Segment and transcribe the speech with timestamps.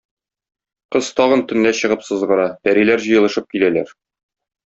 [0.95, 3.93] Кыз тагын төнлә чыгып сызгыра, пәриләр җыелышып киләләр.